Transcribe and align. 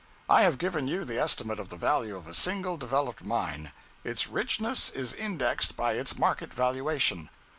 I 0.27 0.41
have 0.41 0.57
given 0.57 0.87
you 0.87 1.05
the 1.05 1.21
estimate 1.21 1.59
of 1.59 1.69
the 1.69 1.75
value 1.77 2.17
of 2.17 2.25
a 2.25 2.33
single 2.33 2.75
developed 2.75 3.23
mine. 3.23 3.71
Its 4.03 4.27
richness 4.27 4.89
is 4.89 5.13
indexed 5.13 5.75
by 5.77 5.93
its 5.93 6.17
market 6.17 6.51
valuation. 6.51 7.29